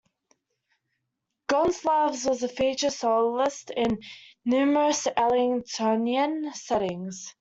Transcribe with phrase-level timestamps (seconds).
[1.47, 3.99] Gonsalves was a featured soloist in
[4.43, 7.29] numerous Ellingtonian settings.